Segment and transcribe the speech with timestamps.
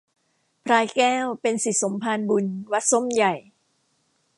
[0.65, 3.33] พลายแก้วเป็นศิษย์สมภารบุญ วัดส้มใหญ่